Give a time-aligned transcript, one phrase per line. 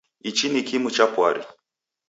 [0.21, 1.43] Ichi ni kimu cha pwari.